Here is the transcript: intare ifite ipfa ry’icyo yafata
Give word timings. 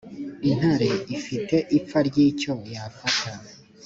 intare 0.49 0.91
ifite 1.17 1.55
ipfa 1.77 1.99
ry’icyo 2.07 2.53
yafata 2.73 3.31